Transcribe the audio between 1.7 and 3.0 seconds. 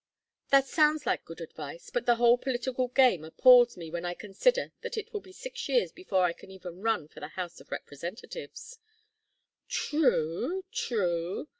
but the whole political